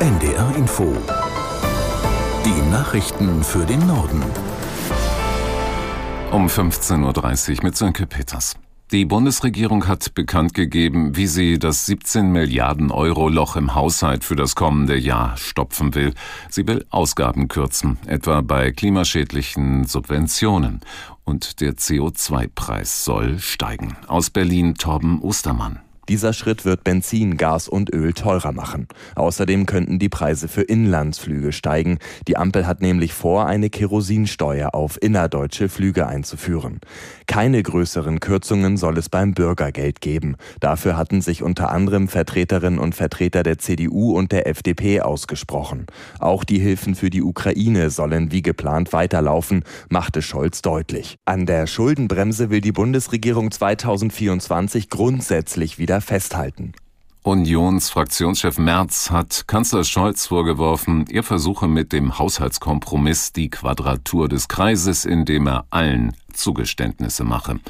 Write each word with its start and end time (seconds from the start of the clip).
NDR 0.00 0.54
Info. 0.54 0.96
Die 2.44 2.70
Nachrichten 2.70 3.42
für 3.42 3.66
den 3.66 3.84
Norden. 3.84 4.22
Um 6.30 6.46
15.30 6.46 7.56
Uhr 7.56 7.64
mit 7.64 7.76
Sönke 7.76 8.06
Peters. 8.06 8.54
Die 8.92 9.04
Bundesregierung 9.04 9.88
hat 9.88 10.14
bekannt 10.14 10.54
gegeben, 10.54 11.16
wie 11.16 11.26
sie 11.26 11.58
das 11.58 11.86
17 11.86 12.30
Milliarden 12.30 12.92
Euro 12.92 13.28
Loch 13.28 13.56
im 13.56 13.74
Haushalt 13.74 14.22
für 14.22 14.36
das 14.36 14.54
kommende 14.54 14.96
Jahr 14.96 15.36
stopfen 15.36 15.96
will. 15.96 16.14
Sie 16.48 16.68
will 16.68 16.86
Ausgaben 16.90 17.48
kürzen, 17.48 17.98
etwa 18.06 18.40
bei 18.42 18.70
klimaschädlichen 18.70 19.84
Subventionen. 19.84 20.78
Und 21.24 21.60
der 21.60 21.72
CO2-Preis 21.72 23.04
soll 23.04 23.40
steigen. 23.40 23.96
Aus 24.06 24.30
Berlin 24.30 24.76
Torben 24.76 25.20
Ostermann. 25.20 25.80
Dieser 26.08 26.32
Schritt 26.32 26.64
wird 26.64 26.84
Benzin, 26.84 27.36
Gas 27.36 27.68
und 27.68 27.92
Öl 27.92 28.14
teurer 28.14 28.52
machen. 28.52 28.88
Außerdem 29.14 29.66
könnten 29.66 29.98
die 29.98 30.08
Preise 30.08 30.48
für 30.48 30.62
Inlandsflüge 30.62 31.52
steigen. 31.52 31.98
Die 32.26 32.38
Ampel 32.38 32.66
hat 32.66 32.80
nämlich 32.80 33.12
vor, 33.12 33.44
eine 33.46 33.68
Kerosinsteuer 33.68 34.74
auf 34.74 34.96
innerdeutsche 35.02 35.68
Flüge 35.68 36.06
einzuführen. 36.06 36.80
Keine 37.26 37.62
größeren 37.62 38.20
Kürzungen 38.20 38.78
soll 38.78 38.96
es 38.96 39.10
beim 39.10 39.34
Bürgergeld 39.34 40.00
geben. 40.00 40.36
Dafür 40.60 40.96
hatten 40.96 41.20
sich 41.20 41.42
unter 41.42 41.70
anderem 41.70 42.08
Vertreterinnen 42.08 42.78
und 42.78 42.94
Vertreter 42.94 43.42
der 43.42 43.58
CDU 43.58 44.16
und 44.16 44.32
der 44.32 44.46
FDP 44.46 45.02
ausgesprochen. 45.02 45.86
Auch 46.20 46.44
die 46.44 46.58
Hilfen 46.58 46.94
für 46.94 47.10
die 47.10 47.22
Ukraine 47.22 47.90
sollen 47.90 48.32
wie 48.32 48.40
geplant 48.40 48.94
weiterlaufen, 48.94 49.62
machte 49.90 50.22
Scholz 50.22 50.62
deutlich. 50.62 51.18
An 51.26 51.44
der 51.44 51.66
Schuldenbremse 51.66 52.48
will 52.48 52.62
die 52.62 52.72
Bundesregierung 52.72 53.50
2024 53.50 54.88
grundsätzlich 54.88 55.78
wieder 55.78 55.97
festhalten. 56.00 56.72
Unionsfraktionschef 57.22 58.58
Merz 58.58 59.10
hat 59.10 59.44
Kanzler 59.46 59.84
Scholz 59.84 60.26
vorgeworfen, 60.26 61.04
er 61.10 61.22
versuche 61.22 61.68
mit 61.68 61.92
dem 61.92 62.18
Haushaltskompromiss 62.18 63.32
die 63.32 63.50
Quadratur 63.50 64.28
des 64.28 64.48
Kreises, 64.48 65.04
indem 65.04 65.46
er 65.46 65.66
allen 65.70 66.16
Zugeständnisse 66.32 67.24
mache. 67.24 67.60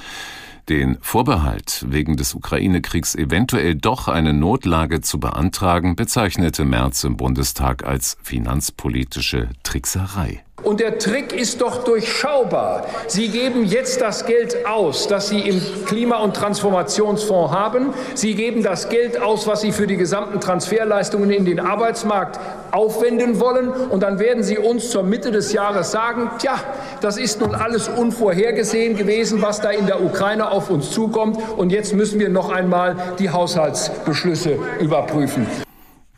Den 0.69 0.99
Vorbehalt, 1.01 1.87
wegen 1.89 2.17
des 2.17 2.35
Ukraine-Kriegs 2.35 3.15
eventuell 3.15 3.75
doch 3.75 4.07
eine 4.07 4.35
Notlage 4.35 5.01
zu 5.01 5.19
beantragen, 5.19 5.97
bezeichnete 5.97 6.65
Merz 6.65 7.03
im 7.05 7.17
Bundestag 7.17 7.85
als 7.85 8.19
finanzpolitische 8.23 9.49
Trickserei. 9.63 10.45
Und 10.69 10.81
der 10.81 10.99
Trick 10.99 11.33
ist 11.33 11.63
doch 11.63 11.83
durchschaubar. 11.83 12.85
Sie 13.07 13.31
geben 13.31 13.65
jetzt 13.65 14.03
das 14.03 14.27
Geld 14.27 14.67
aus, 14.67 15.09
das 15.09 15.29
Sie 15.29 15.41
im 15.41 15.63
Klima- 15.87 16.19
und 16.19 16.37
Transformationsfonds 16.37 17.55
haben. 17.55 17.95
Sie 18.15 18.35
geben 18.35 18.63
das 18.63 18.91
Geld 18.91 19.19
aus, 19.19 19.47
was 19.47 19.63
Sie 19.63 19.73
für 19.73 19.87
die 19.87 19.97
gesamten 19.97 20.41
Transferleistungen 20.43 21.31
in 21.31 21.47
den 21.47 21.59
Arbeitsmarkt 21.59 22.39
aufwenden 22.71 23.41
wollen. 23.41 23.71
Und 23.71 24.03
dann 24.03 24.19
werden 24.19 24.43
Sie 24.43 24.59
uns 24.59 24.91
zur 24.91 25.05
Mitte 25.05 25.31
des 25.31 25.55
Jahres 25.55 25.91
sagen, 25.91 26.33
tja, 26.39 26.61
das 27.01 27.17
ist 27.17 27.41
nun 27.41 27.55
alles 27.55 27.89
unvorhergesehen 27.89 28.95
gewesen, 28.95 29.41
was 29.41 29.63
da 29.63 29.71
in 29.71 29.87
der 29.87 30.05
Ukraine 30.05 30.51
auf 30.51 30.69
uns 30.69 30.91
zukommt. 30.91 31.39
Und 31.57 31.73
jetzt 31.73 31.95
müssen 31.95 32.21
wir 32.21 32.29
noch 32.29 32.51
einmal 32.51 32.95
die 33.19 33.31
Haushaltsbeschlüsse 33.31 34.59
überprüfen 34.81 35.47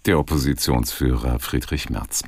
der 0.07 0.19
Oppositionsführer 0.19 1.39
Friedrich 1.39 1.91
Merz. 1.91 2.23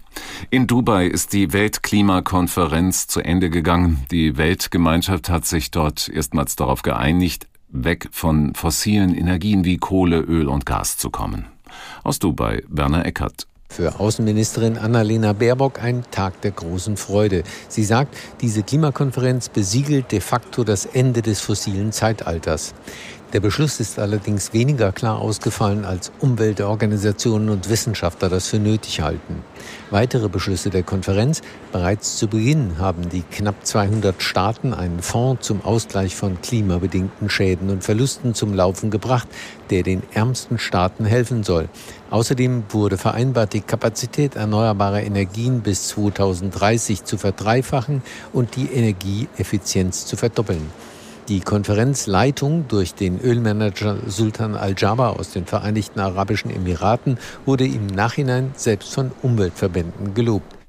In 0.51 0.67
Dubai 0.67 1.07
ist 1.07 1.33
die 1.33 1.53
Weltklimakonferenz 1.53 3.07
zu 3.07 3.21
Ende 3.21 3.51
gegangen. 3.51 4.05
Die 4.11 4.37
Weltgemeinschaft 4.37 5.31
hat 5.31 5.47
sich 5.47 5.71
dort 5.71 6.09
erstmals 6.09 6.57
darauf 6.57 6.83
geeinigt, 6.83 7.47
weg 7.69 8.09
von 8.12 8.55
fossilen 8.55 9.15
Energien 9.15 9.65
wie 9.65 9.79
Kohle, 9.79 10.20
Öl 10.20 10.48
und 10.48 10.67
Gas 10.67 10.97
zu 10.97 11.11
kommen. 11.11 11.47
Aus 12.03 12.19
Dubai, 12.19 12.63
Werner 12.69 13.07
Eckert. 13.07 13.47
Für 13.70 13.98
Außenministerin 13.98 14.77
Annalena 14.77 15.33
Baerbock 15.33 15.83
ein 15.83 16.05
Tag 16.11 16.43
der 16.43 16.51
großen 16.51 16.98
Freude. 16.98 17.43
Sie 17.69 17.85
sagt, 17.85 18.15
diese 18.43 18.63
Klimakonferenz 18.63 19.48
besiegelt 19.48 20.13
de 20.13 20.20
facto 20.20 20.63
das 20.63 20.85
Ende 20.85 21.23
des 21.23 21.41
fossilen 21.41 21.91
Zeitalters. 21.91 22.74
Der 23.33 23.41
Beschluss 23.41 23.81
ist 23.81 23.98
allerdings 23.98 24.53
weniger 24.53 24.93
klar 24.93 25.19
ausgefallen, 25.19 25.87
als 25.87 26.13
Umweltorganisationen 26.19 27.48
und 27.48 27.70
Wissenschaftler 27.70 28.29
das 28.29 28.48
für 28.48 28.59
nötig 28.59 29.01
halten. 29.01 29.43
Weitere 29.91 30.29
Beschlüsse 30.29 30.69
der 30.69 30.83
Konferenz. 30.83 31.41
Bereits 31.73 32.19
zu 32.19 32.29
Beginn 32.29 32.77
haben 32.79 33.09
die 33.09 33.23
knapp 33.23 33.65
200 33.65 34.23
Staaten 34.23 34.75
einen 34.75 35.01
Fonds 35.01 35.47
zum 35.47 35.65
Ausgleich 35.65 36.15
von 36.15 36.42
klimabedingten 36.42 37.31
Schäden 37.31 37.71
und 37.71 37.83
Verlusten 37.83 38.35
zum 38.35 38.53
Laufen 38.53 38.91
gebracht, 38.91 39.29
der 39.71 39.83
den 39.83 40.03
ärmsten 40.13 40.59
Staaten 40.59 41.07
helfen 41.07 41.42
soll. 41.42 41.71
Außerdem 42.11 42.65
wurde 42.69 42.98
vereinbart, 42.98 43.55
die 43.55 43.63
Kapazität 43.63 44.37
erneuerbarer 44.37 45.05
Energien 45.05 45.63
bis 45.63 45.89
2030 45.89 47.05
zu 47.05 47.17
verdreifachen 47.17 48.03
und 48.35 48.57
die 48.57 48.67
Energieeffizienz 48.67 50.05
zu 50.05 50.17
verdoppeln. 50.17 50.92
Die 51.29 51.41
Konferenzleitung 51.41 52.67
durch 52.67 52.95
den 52.95 53.21
Ölmanager 53.21 53.97
Sultan 54.09 54.57
Al-Jaber 54.57 55.21
aus 55.21 55.31
den 55.31 55.47
Vereinigten 55.47 56.01
Arabischen 56.01 56.51
Emiraten 56.51 57.17
wurde 57.47 57.65
im 57.65 57.87
Nachhinein 57.87 58.51
selbst 58.57 58.93
von 58.93 59.13
Umweltverbänden 59.23 60.15
gelobt. 60.15 60.61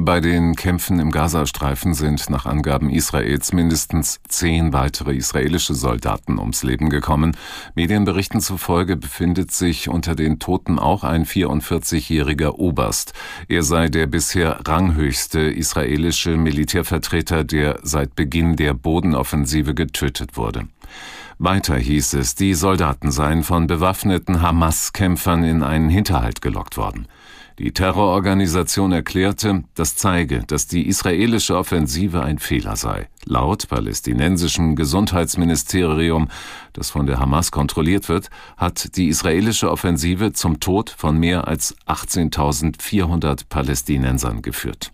Bei 0.00 0.20
den 0.20 0.54
Kämpfen 0.54 1.00
im 1.00 1.10
Gazastreifen 1.10 1.92
sind 1.92 2.30
nach 2.30 2.46
Angaben 2.46 2.88
Israels 2.88 3.52
mindestens 3.52 4.20
zehn 4.28 4.72
weitere 4.72 5.16
israelische 5.16 5.74
Soldaten 5.74 6.38
ums 6.38 6.62
Leben 6.62 6.88
gekommen. 6.88 7.36
Medienberichten 7.74 8.40
zufolge 8.40 8.96
befindet 8.96 9.50
sich 9.50 9.88
unter 9.88 10.14
den 10.14 10.38
Toten 10.38 10.78
auch 10.78 11.02
ein 11.02 11.26
44-jähriger 11.26 12.52
Oberst. 12.52 13.12
Er 13.48 13.64
sei 13.64 13.88
der 13.88 14.06
bisher 14.06 14.60
ranghöchste 14.64 15.40
israelische 15.40 16.36
Militärvertreter, 16.36 17.42
der 17.42 17.80
seit 17.82 18.14
Beginn 18.14 18.54
der 18.54 18.74
Bodenoffensive 18.74 19.74
getötet 19.74 20.36
wurde. 20.36 20.68
Weiter 21.40 21.76
hieß 21.76 22.14
es, 22.14 22.36
die 22.36 22.54
Soldaten 22.54 23.10
seien 23.10 23.42
von 23.42 23.66
bewaffneten 23.66 24.42
Hamas-Kämpfern 24.42 25.42
in 25.42 25.64
einen 25.64 25.88
Hinterhalt 25.88 26.40
gelockt 26.40 26.76
worden. 26.76 27.08
Die 27.58 27.72
Terrororganisation 27.72 28.92
erklärte, 28.92 29.64
das 29.74 29.96
zeige, 29.96 30.44
dass 30.46 30.68
die 30.68 30.86
israelische 30.86 31.56
Offensive 31.56 32.22
ein 32.22 32.38
Fehler 32.38 32.76
sei. 32.76 33.08
Laut 33.24 33.66
palästinensischem 33.66 34.76
Gesundheitsministerium, 34.76 36.28
das 36.72 36.90
von 36.90 37.06
der 37.06 37.18
Hamas 37.18 37.50
kontrolliert 37.50 38.08
wird, 38.08 38.30
hat 38.56 38.96
die 38.96 39.08
israelische 39.08 39.72
Offensive 39.72 40.32
zum 40.32 40.60
Tod 40.60 40.90
von 40.90 41.18
mehr 41.18 41.48
als 41.48 41.74
18.400 41.86 43.48
Palästinensern 43.48 44.40
geführt. 44.40 44.92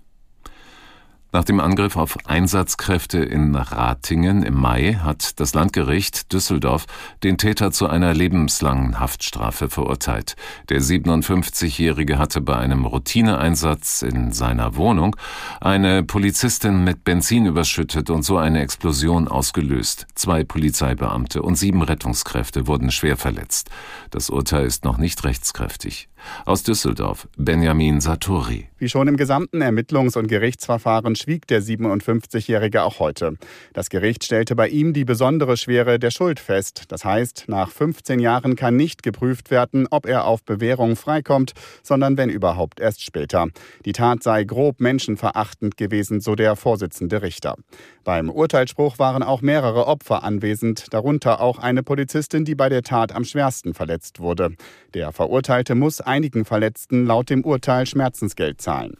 Nach 1.34 1.43
dem 1.43 1.59
Angriff 1.59 1.97
auf 1.97 2.17
Einsatzkräfte 2.27 3.19
in 3.19 3.56
Ratingen 3.56 4.45
im 4.45 4.55
Mai 4.55 5.00
hat 5.03 5.41
das 5.41 5.53
Landgericht 5.53 6.33
Düsseldorf 6.33 6.87
den 7.25 7.39
Täter 7.39 7.72
zu 7.72 7.89
einer 7.89 8.15
lebenslangen 8.15 9.00
Haftstrafe 9.00 9.69
verurteilt. 9.69 10.37
Der 10.69 10.81
57-Jährige 10.81 12.19
hatte 12.19 12.41
bei 12.41 12.56
einem 12.56 12.84
Routineeinsatz 12.84 14.03
in 14.03 14.31
seiner 14.31 14.77
Wohnung 14.77 15.17
eine 15.61 16.05
Polizistin 16.05 16.84
mit 16.84 17.03
Benzin 17.03 17.47
überschüttet 17.47 18.11
und 18.11 18.23
so 18.23 18.39
eine 18.39 18.61
Explosion 18.61 19.27
ausgelöst. 19.27 20.06
Zwei 20.15 20.44
Polizeibeamte 20.44 21.43
und 21.43 21.56
sieben 21.56 21.83
Rettungskräfte 21.83 22.69
wurden 22.69 22.93
schwer 22.93 23.17
verletzt. 23.17 23.71
Das 24.12 24.31
Urteil 24.31 24.67
ist 24.67 24.84
noch 24.84 24.99
nicht 24.99 25.25
rechtskräftig. 25.25 26.09
Aus 26.45 26.62
Düsseldorf, 26.62 27.29
Benjamin 27.37 28.01
Satori. 28.01 28.69
Wie 28.79 28.89
schon 28.89 29.09
im 29.09 29.17
gesamten 29.17 29.62
Ermittlungs- 29.62 30.19
und 30.19 30.29
Gerichtsverfahren 30.29 31.17
schwieg 31.17 31.47
der 31.47 31.62
57-Jährige 31.62 32.83
auch 32.83 32.99
heute. 32.99 33.37
Das 33.73 33.89
Gericht 33.89 34.25
stellte 34.25 34.55
bei 34.55 34.69
ihm 34.69 34.93
die 34.93 35.05
besondere 35.05 35.57
Schwere 35.57 35.99
der 35.99 36.11
Schuld 36.11 36.41
fest. 36.41 36.85
Das 36.89 37.05
heißt, 37.05 37.45
nach 37.49 37.71
15 37.71 38.21
Jahren 38.21 38.57
kann 38.57 38.77
nicht 38.77 39.03
geprüft 39.03 39.51
werden, 39.51 39.87
ob 39.91 40.07
er 40.07 40.27
auf 40.27 40.45
Bewährung 40.45 40.97
freikommt, 40.97 41.53
sondern 41.82 42.17
wenn 42.17 42.29
überhaupt 42.29 42.81
erst 42.81 43.03
später. 43.03 43.49
Die 43.85 43.93
Tat 43.93 44.23
sei 44.23 44.44
grob 44.44 44.81
menschenverachtend 44.81 45.76
gewesen, 45.76 46.21
so 46.21 46.35
der 46.35 46.56
Vorsitzende 46.56 47.23
Richter. 47.23 47.56
Beim 48.05 48.29
Urteilsspruch 48.29 48.99
waren 48.99 49.23
auch 49.23 49.41
mehrere 49.41 49.87
Opfer 49.87 50.25
anwesend, 50.25 50.93
darunter 50.93 51.41
auch 51.41 51.59
eine 51.59 51.82
Polizistin, 51.82 52.44
die 52.44 52.55
bei 52.55 52.69
der 52.69 52.82
Tat 52.82 53.15
am 53.15 53.25
schwersten 53.25 53.73
verletzt 53.73 54.21
wurde. 54.21 54.50
Der 54.93 55.11
Verurteilte 55.12 55.75
muss 55.75 56.03
einigen 56.14 56.44
Verletzten 56.44 57.06
laut 57.06 57.28
dem 57.28 57.44
Urteil 57.44 57.87
Schmerzensgeld 57.87 58.61
zahlen. 58.61 58.96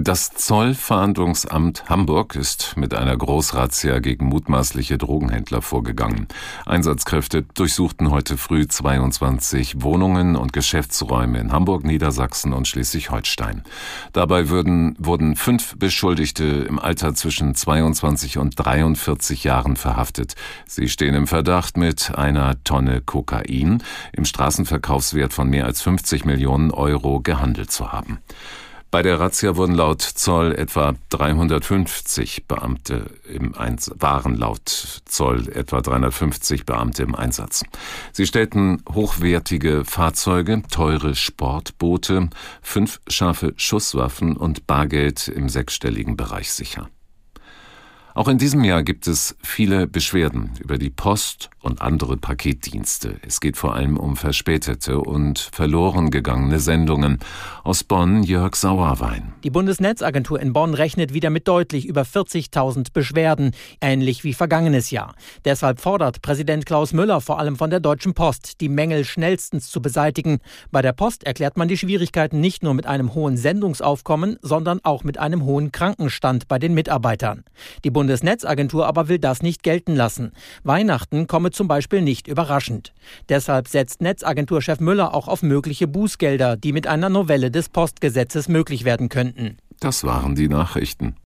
Das 0.00 0.30
Zollfahndungsamt 0.30 1.88
Hamburg 1.88 2.36
ist 2.36 2.76
mit 2.76 2.94
einer 2.94 3.16
Großrazzia 3.16 3.98
gegen 3.98 4.26
mutmaßliche 4.26 4.96
Drogenhändler 4.96 5.60
vorgegangen. 5.60 6.28
Einsatzkräfte 6.66 7.42
durchsuchten 7.42 8.12
heute 8.12 8.36
früh 8.36 8.68
22 8.68 9.82
Wohnungen 9.82 10.36
und 10.36 10.52
Geschäftsräume 10.52 11.40
in 11.40 11.50
Hamburg, 11.50 11.84
Niedersachsen 11.84 12.52
und 12.52 12.68
Schleswig-Holstein. 12.68 13.64
Dabei 14.12 14.48
würden, 14.48 14.94
wurden 15.00 15.34
fünf 15.34 15.76
Beschuldigte 15.76 16.44
im 16.44 16.78
Alter 16.78 17.14
zwischen 17.14 17.56
22 17.56 18.38
und 18.38 18.54
43 18.56 19.42
Jahren 19.42 19.74
verhaftet. 19.74 20.36
Sie 20.66 20.88
stehen 20.88 21.14
im 21.14 21.26
Verdacht, 21.26 21.76
mit 21.76 22.16
einer 22.16 22.62
Tonne 22.62 23.00
Kokain 23.00 23.82
im 24.12 24.24
Straßenverkaufswert 24.24 25.32
von 25.32 25.50
mehr 25.50 25.64
als 25.64 25.82
50 25.82 26.24
Millionen 26.24 26.70
Euro 26.70 27.20
gehandelt 27.20 27.72
zu 27.72 27.90
haben. 27.90 28.20
Bei 28.90 29.02
der 29.02 29.20
Razzia 29.20 29.56
wurden 29.56 29.74
laut 29.74 30.00
Zoll 30.00 30.54
etwa 30.54 30.94
350 31.10 32.46
Beamte 32.46 33.10
im 33.30 33.54
Einsatz, 33.54 33.94
waren 34.00 34.34
laut 34.34 35.02
Zoll 35.04 35.50
etwa 35.50 35.82
350 35.82 36.64
Beamte 36.64 37.02
im 37.02 37.14
Einsatz. 37.14 37.64
Sie 38.12 38.26
stellten 38.26 38.82
hochwertige 38.90 39.84
Fahrzeuge, 39.84 40.62
teure 40.70 41.14
Sportboote, 41.14 42.30
fünf 42.62 43.00
scharfe 43.08 43.52
Schusswaffen 43.56 44.38
und 44.38 44.66
Bargeld 44.66 45.28
im 45.28 45.50
sechsstelligen 45.50 46.16
Bereich 46.16 46.50
sicher. 46.50 46.88
Auch 48.18 48.26
in 48.26 48.36
diesem 48.36 48.64
Jahr 48.64 48.82
gibt 48.82 49.06
es 49.06 49.36
viele 49.44 49.86
Beschwerden 49.86 50.50
über 50.58 50.76
die 50.76 50.90
Post 50.90 51.50
und 51.60 51.82
andere 51.82 52.16
Paketdienste. 52.16 53.14
Es 53.24 53.38
geht 53.40 53.56
vor 53.56 53.74
allem 53.74 53.96
um 53.96 54.16
verspätete 54.16 54.98
und 54.98 55.38
verloren 55.52 56.10
gegangene 56.10 56.58
Sendungen. 56.58 57.20
Aus 57.62 57.84
Bonn 57.84 58.24
Jörg 58.24 58.56
Sauerwein. 58.56 59.34
Die 59.44 59.50
Bundesnetzagentur 59.50 60.40
in 60.40 60.52
Bonn 60.52 60.74
rechnet 60.74 61.14
wieder 61.14 61.30
mit 61.30 61.46
deutlich 61.46 61.86
über 61.86 62.02
40.000 62.02 62.88
Beschwerden, 62.92 63.52
ähnlich 63.80 64.24
wie 64.24 64.34
vergangenes 64.34 64.90
Jahr. 64.90 65.14
Deshalb 65.44 65.80
fordert 65.80 66.20
Präsident 66.20 66.66
Klaus 66.66 66.92
Müller 66.92 67.20
vor 67.20 67.38
allem 67.38 67.54
von 67.54 67.70
der 67.70 67.78
Deutschen 67.78 68.14
Post, 68.14 68.60
die 68.60 68.68
Mängel 68.68 69.04
schnellstens 69.04 69.70
zu 69.70 69.80
beseitigen. 69.80 70.38
Bei 70.72 70.82
der 70.82 70.92
Post 70.92 71.22
erklärt 71.22 71.56
man 71.56 71.68
die 71.68 71.78
Schwierigkeiten 71.78 72.40
nicht 72.40 72.64
nur 72.64 72.74
mit 72.74 72.86
einem 72.86 73.14
hohen 73.14 73.36
Sendungsaufkommen, 73.36 74.38
sondern 74.42 74.80
auch 74.82 75.04
mit 75.04 75.18
einem 75.18 75.44
hohen 75.44 75.70
Krankenstand 75.70 76.48
bei 76.48 76.58
den 76.58 76.74
Mitarbeitern. 76.74 77.44
Die 77.84 77.90
Bundesnetzagentur 78.08 78.86
aber 78.86 79.08
will 79.08 79.18
das 79.18 79.42
nicht 79.42 79.62
gelten 79.62 79.94
lassen. 79.94 80.32
Weihnachten 80.64 81.26
komme 81.26 81.50
zum 81.50 81.68
Beispiel 81.68 82.00
nicht 82.00 82.26
überraschend. 82.26 82.94
Deshalb 83.28 83.68
setzt 83.68 84.00
Netzagenturchef 84.00 84.80
Müller 84.80 85.12
auch 85.12 85.28
auf 85.28 85.42
mögliche 85.42 85.86
Bußgelder, 85.86 86.56
die 86.56 86.72
mit 86.72 86.86
einer 86.86 87.10
Novelle 87.10 87.50
des 87.50 87.68
Postgesetzes 87.68 88.48
möglich 88.48 88.86
werden 88.86 89.10
könnten. 89.10 89.58
Das 89.78 90.04
waren 90.04 90.34
die 90.36 90.48
Nachrichten. 90.48 91.16